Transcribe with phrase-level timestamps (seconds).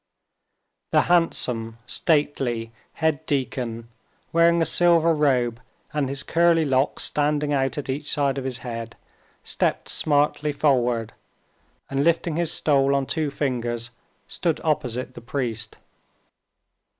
[0.89, 3.87] The handsome, stately head deacon
[4.33, 5.61] wearing a silver robe
[5.93, 8.95] and his curly locks standing out at each side of his head,
[9.43, 11.13] stepped smartly forward,
[11.87, 13.91] and lifting his stole on two fingers,
[14.27, 15.77] stood opposite the priest.